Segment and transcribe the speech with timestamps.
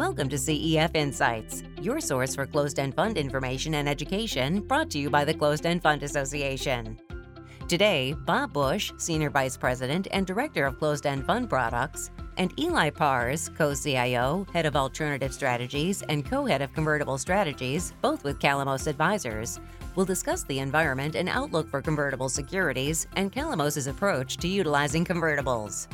[0.00, 4.98] Welcome to CEF Insights, your source for closed end fund information and education brought to
[4.98, 6.98] you by the Closed End Fund Association.
[7.68, 12.88] Today, Bob Bush, Senior Vice President and Director of Closed End Fund Products, and Eli
[12.88, 18.38] Pars, co CIO, Head of Alternative Strategies, and co head of Convertible Strategies, both with
[18.38, 19.60] Calamos Advisors,
[19.96, 25.88] will discuss the environment and outlook for convertible securities and Calamos' approach to utilizing convertibles.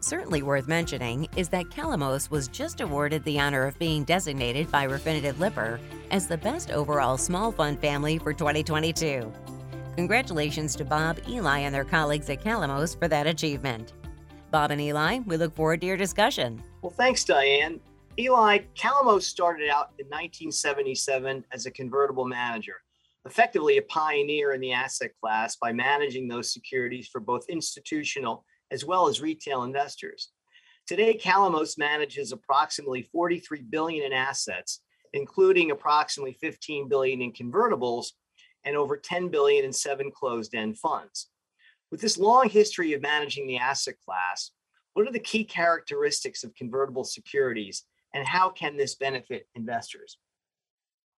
[0.00, 4.86] Certainly worth mentioning is that Calamos was just awarded the honor of being designated by
[4.86, 5.80] Refinitiv Lipper
[6.12, 9.32] as the best overall small fund family for 2022.
[9.96, 13.92] Congratulations to Bob, Eli, and their colleagues at Calamos for that achievement.
[14.52, 16.62] Bob and Eli, we look forward to your discussion.
[16.80, 17.80] Well, thanks, Diane.
[18.20, 22.76] Eli, Calamos started out in 1977 as a convertible manager,
[23.26, 28.84] effectively a pioneer in the asset class by managing those securities for both institutional as
[28.84, 30.30] well as retail investors.
[30.86, 34.80] Today, Calamos manages approximately 43 billion in assets,
[35.12, 38.12] including approximately 15 billion in convertibles
[38.64, 41.30] and over 10 billion in seven closed-end funds.
[41.90, 44.50] With this long history of managing the asset class,
[44.94, 50.18] what are the key characteristics of convertible securities and how can this benefit investors?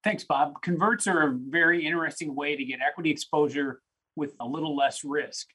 [0.02, 0.60] Thanks, Bob.
[0.62, 3.80] Converts are a very interesting way to get equity exposure
[4.16, 5.48] with a little less risk.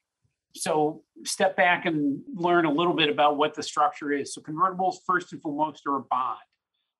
[0.54, 4.32] So, step back and learn a little bit about what the structure is.
[4.34, 6.38] So, convertibles, first and foremost, are a bond.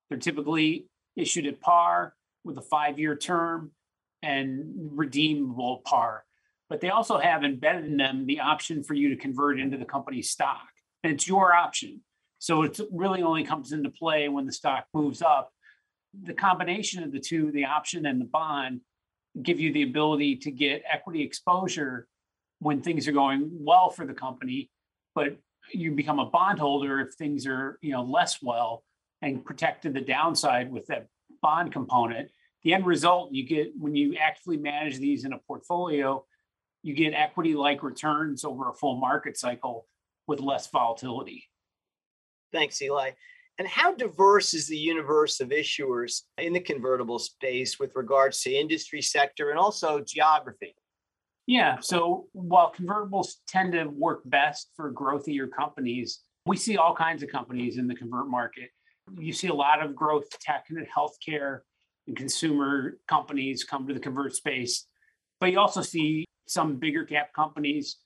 [0.09, 3.73] They're typically issued at par with a five year term
[4.23, 6.25] and redeemable par.
[6.69, 9.85] But they also have embedded in them the option for you to convert into the
[9.85, 10.67] company's stock.
[11.05, 12.01] And it's your option.
[12.39, 15.51] So it really only comes into play when the stock moves up.
[16.23, 18.81] The combination of the two, the option and the bond,
[19.43, 22.09] give you the ability to get equity exposure
[22.61, 24.71] when things are going well for the company,
[25.15, 25.37] but
[25.73, 28.85] you become a bondholder if things are you know less well
[29.23, 31.09] and protected the downside with that
[31.43, 32.31] bond component
[32.67, 36.25] the end result you get when you actively manage these in a portfolio,
[36.83, 39.87] you get equity like returns over a full market cycle
[40.27, 41.45] with less volatility.
[42.53, 43.11] Thanks, Eli.
[43.61, 48.53] And how diverse is the universe of issuers in the convertible space with regards to
[48.53, 50.75] industry sector and also geography?
[51.47, 57.23] Yeah, so while convertibles tend to work best for growthier companies, we see all kinds
[57.23, 58.71] of companies in the convert market.
[59.19, 61.61] You see a lot of growth tech and healthcare,
[62.07, 64.87] and consumer companies come to the convert space.
[65.41, 67.97] But you also see some bigger cap companies.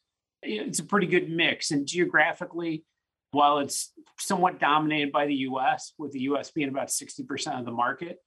[0.43, 1.71] It's a pretty good mix.
[1.71, 2.85] And geographically,
[3.33, 7.73] while it's somewhat dominated by the US, with the US being about 60% of the
[7.73, 8.19] market,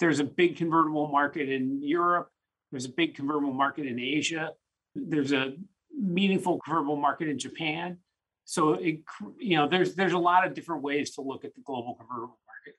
[0.00, 2.28] there's a big convertible market in Europe.
[2.70, 4.52] There's a big convertible market in Asia.
[4.94, 5.54] There's a
[5.98, 7.98] meaningful convertible market in Japan.
[8.44, 9.00] So it,
[9.38, 12.38] you know, there's there's a lot of different ways to look at the global convertible
[12.46, 12.78] market.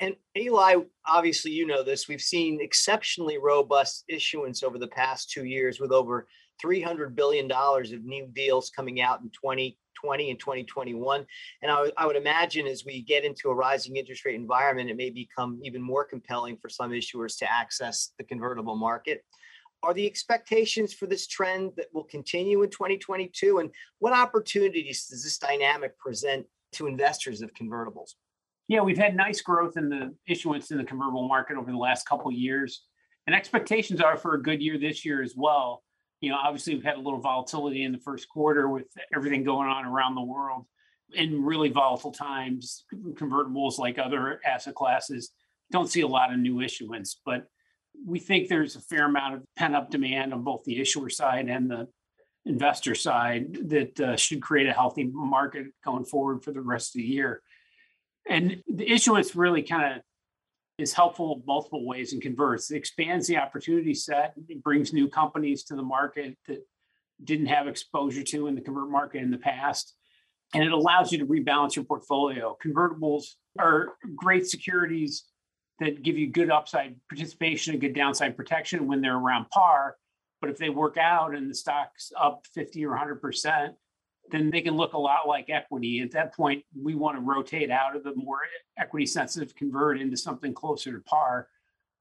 [0.00, 0.76] and Eli,
[1.06, 2.08] obviously, you know this.
[2.08, 6.28] We've seen exceptionally robust issuance over the past two years with over
[6.64, 11.26] $300 billion of new deals coming out in 2020 and 2021.
[11.62, 15.10] And I, would imagine as we get into a rising interest rate environment, it may
[15.10, 19.24] become even more compelling for some issuers to access the convertible market.
[19.82, 23.58] Are the expectations for this trend that will continue in 2022?
[23.58, 23.70] And
[24.00, 28.14] what opportunities does this dynamic present to investors of convertibles?
[28.68, 32.06] Yeah, we've had nice growth in the issuance in the convertible market over the last
[32.06, 32.82] couple years,
[33.26, 35.82] and expectations are for a good year this year as well.
[36.20, 39.68] You know, obviously we've had a little volatility in the first quarter with everything going
[39.68, 40.66] on around the world.
[41.14, 42.84] In really volatile times,
[43.14, 45.30] convertibles like other asset classes
[45.70, 47.46] don't see a lot of new issuance, but
[48.06, 51.48] we think there's a fair amount of pent up demand on both the issuer side
[51.48, 51.88] and the
[52.44, 57.00] investor side that uh, should create a healthy market going forward for the rest of
[57.00, 57.42] the year.
[58.28, 60.02] And the issuance really kind of
[60.78, 62.70] is helpful multiple ways and converts.
[62.70, 66.64] It expands the opportunity set, it brings new companies to the market that
[67.22, 69.94] didn't have exposure to in the convert market in the past.
[70.54, 72.56] And it allows you to rebalance your portfolio.
[72.64, 73.24] Convertibles
[73.58, 75.24] are great securities
[75.80, 79.96] that give you good upside participation and good downside protection when they're around par.
[80.40, 83.70] But if they work out and the stock's up 50 or 100%,
[84.30, 86.00] then they can look a lot like equity.
[86.00, 88.40] At that point, we want to rotate out of the more
[88.78, 91.48] equity sensitive convert into something closer to par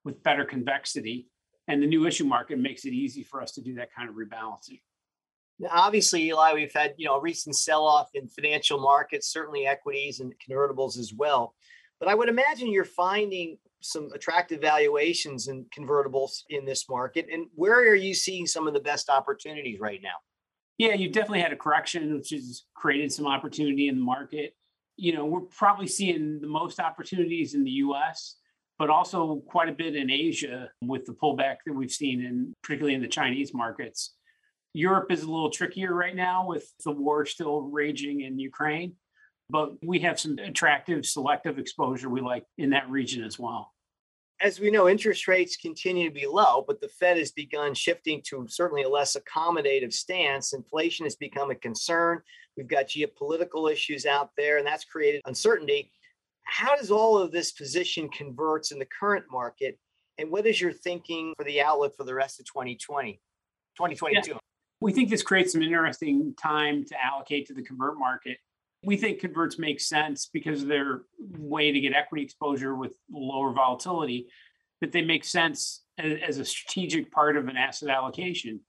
[0.03, 1.27] with better convexity.
[1.67, 4.15] And the new issue market makes it easy for us to do that kind of
[4.15, 4.81] rebalancing.
[5.59, 10.19] Now, obviously, Eli, we've had you know a recent sell-off in financial markets, certainly equities
[10.19, 11.55] and convertibles as well.
[11.99, 17.27] But I would imagine you're finding some attractive valuations in convertibles in this market.
[17.31, 20.15] And where are you seeing some of the best opportunities right now?
[20.77, 24.53] Yeah, you've definitely had a correction, which has created some opportunity in the market.
[24.99, 28.37] you know, we're probably seeing the most opportunities in the US,
[28.79, 32.95] but also quite a bit in Asia with the pullback that we've seen in particularly
[32.95, 34.15] in the Chinese markets.
[34.73, 38.95] Europe is a little trickier right now with the war still raging in Ukraine,
[39.51, 43.73] but we have some attractive selective exposure we like in that region as well
[44.39, 48.21] as we know, interest rates continue to be low, but the Fed has begun shifting
[48.27, 50.53] to certainly a less accommodative stance.
[50.53, 52.21] Inflation has become a concern.
[52.55, 55.91] We've got geopolitical issues out there, and that's created uncertainty.
[56.43, 59.77] How does all of this position converts in the current market?
[60.17, 63.13] And what is your thinking for the outlook for the rest of 2020,
[63.77, 64.31] 2022?
[64.31, 64.37] Yeah.
[64.81, 68.37] We think this creates some interesting time to allocate to the convert market.
[68.83, 71.01] We think converts make sense because they're
[71.37, 74.27] way to get equity exposure with lower volatility,
[74.81, 78.59] that they make sense as a strategic part of an asset allocation.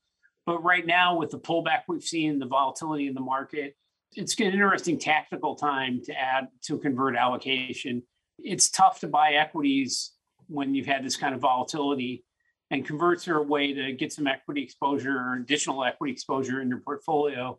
[0.46, 3.76] But right now, with the pullback we've seen, the volatility in the market,
[4.14, 8.02] it's an interesting tactical time to add to convert allocation.
[8.38, 10.12] It's tough to buy equities
[10.46, 12.24] when you've had this kind of volatility,
[12.70, 16.70] and converts are a way to get some equity exposure or additional equity exposure in
[16.70, 17.58] your portfolio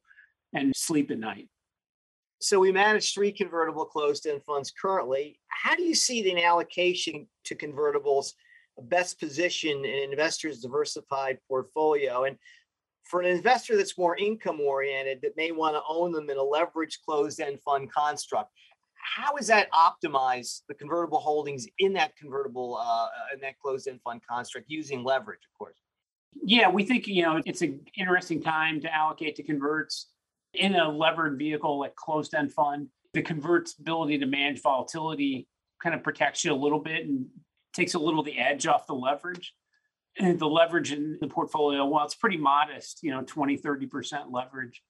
[0.53, 1.47] and sleep at night.
[2.39, 5.39] So we manage three convertible closed-end funds currently.
[5.49, 8.33] How do you see the allocation to convertibles
[8.83, 12.23] best position an investor's diversified portfolio?
[12.23, 12.37] And
[13.03, 16.41] for an investor that's more income oriented that may want to own them in a
[16.41, 18.51] leveraged closed-end fund construct,
[18.93, 24.21] how is that optimize the convertible holdings in that convertible uh, in that closed-end fund
[24.29, 25.77] construct using leverage, of course?
[26.41, 30.07] Yeah, we think you know it's an interesting time to allocate to converts
[30.53, 35.47] in a levered vehicle like closed end fund, the converts ability to manage volatility
[35.81, 37.25] kind of protects you a little bit and
[37.73, 39.53] takes a little of the edge off the leverage.
[40.17, 44.81] And the leverage in the portfolio, while it's pretty modest, you know, 20, 30% leverage,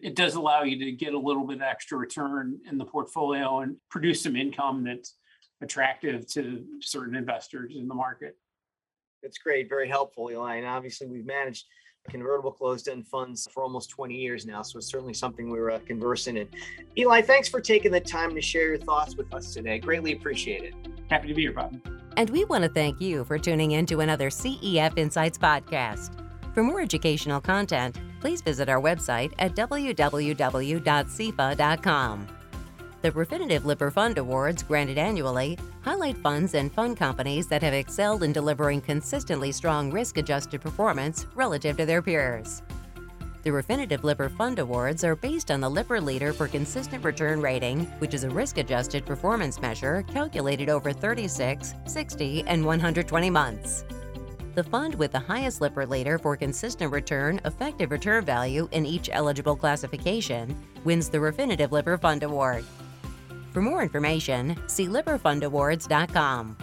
[0.00, 3.76] it does allow you to get a little bit extra return in the portfolio and
[3.90, 5.16] produce some income that's
[5.62, 8.36] attractive to certain investors in the market.
[9.22, 9.68] That's great.
[9.68, 10.56] Very helpful, Eli.
[10.56, 11.64] And obviously, we've managed
[12.08, 14.62] convertible closed-end funds for almost 20 years now.
[14.62, 16.48] So it's certainly something we were uh, conversing in.
[16.98, 19.78] Eli, thanks for taking the time to share your thoughts with us today.
[19.78, 20.74] Greatly appreciate it.
[21.10, 21.76] Happy to be here, Bob.
[22.16, 26.20] And we want to thank you for tuning in to another CEF Insights podcast.
[26.54, 29.98] For more educational content, please visit our website at www.cefa.com.
[33.04, 38.22] The Refinitiv Lipper Fund Awards, granted annually, highlight funds and fund companies that have excelled
[38.22, 42.62] in delivering consistently strong risk adjusted performance relative to their peers.
[43.42, 47.80] The Refinitiv Lipper Fund Awards are based on the Lipper Leader for Consistent Return Rating,
[47.98, 53.84] which is a risk adjusted performance measure calculated over 36, 60, and 120 months.
[54.54, 59.10] The fund with the highest Lipper Leader for consistent return effective return value in each
[59.12, 62.64] eligible classification wins the Refinitiv Lipper Fund Award.
[63.54, 66.56] For more information, see LipperFundAwards.com.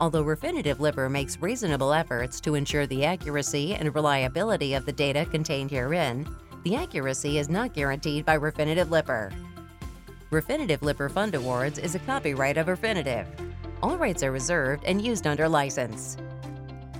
[0.00, 5.26] Although Refinitiv Lipper makes reasonable efforts to ensure the accuracy and reliability of the data
[5.26, 6.26] contained herein,
[6.64, 9.30] the accuracy is not guaranteed by Refinitiv Lipper.
[10.30, 13.26] Refinitiv Lipper Fund Awards is a copyright of Refinitiv.
[13.82, 16.16] All rights are reserved and used under license.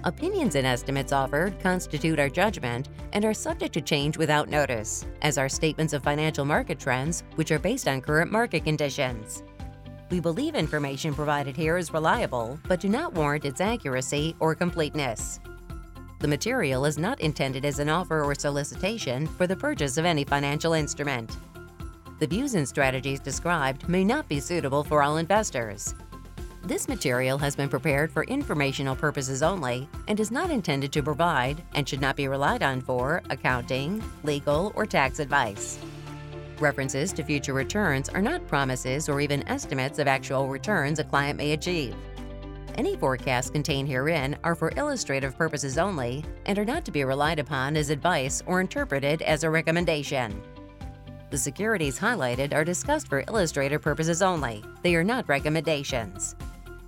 [0.04, 5.38] Opinions and estimates offered constitute our judgment and are subject to change without notice, as
[5.38, 9.42] are statements of financial market trends, which are based on current market conditions.
[10.10, 15.40] We believe information provided here is reliable, but do not warrant its accuracy or completeness.
[16.20, 20.24] The material is not intended as an offer or solicitation for the purchase of any
[20.24, 21.36] financial instrument.
[22.20, 25.94] The views and strategies described may not be suitable for all investors.
[26.68, 31.62] This material has been prepared for informational purposes only and is not intended to provide
[31.74, 35.78] and should not be relied on for accounting, legal, or tax advice.
[36.58, 41.38] References to future returns are not promises or even estimates of actual returns a client
[41.38, 41.96] may achieve.
[42.74, 47.38] Any forecasts contained herein are for illustrative purposes only and are not to be relied
[47.38, 50.42] upon as advice or interpreted as a recommendation.
[51.30, 54.62] The securities highlighted are discussed for illustrative purposes only.
[54.82, 56.36] They are not recommendations.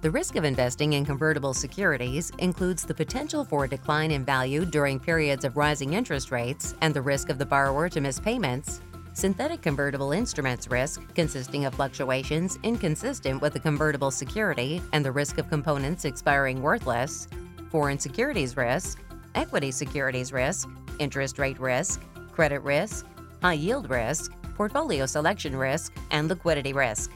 [0.00, 4.64] The risk of investing in convertible securities includes the potential for a decline in value
[4.64, 8.80] during periods of rising interest rates and the risk of the borrower to miss payments,
[9.12, 15.36] synthetic convertible instruments risk, consisting of fluctuations inconsistent with the convertible security and the risk
[15.36, 17.28] of components expiring worthless,
[17.68, 19.02] foreign securities risk,
[19.34, 20.66] equity securities risk,
[20.98, 22.00] interest rate risk,
[22.32, 23.04] credit risk,
[23.42, 27.10] high yield risk, portfolio selection risk, and liquidity risk.